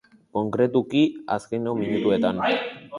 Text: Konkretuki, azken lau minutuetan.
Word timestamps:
Konkretuki, 0.37 1.03
azken 1.37 1.69
lau 1.71 1.77
minutuetan. 1.85 2.47